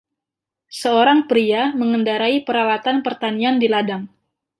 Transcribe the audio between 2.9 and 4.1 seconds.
pertanian di ladang.